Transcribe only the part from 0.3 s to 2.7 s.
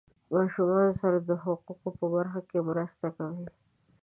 ماشومانو سره د حقوقو په برخه کې